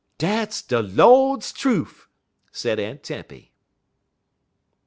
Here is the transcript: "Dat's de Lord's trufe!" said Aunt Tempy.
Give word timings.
"Dat's 0.17 0.63
de 0.63 0.81
Lord's 0.81 1.51
trufe!" 1.53 2.07
said 2.51 2.79
Aunt 2.79 3.03
Tempy. 3.03 3.53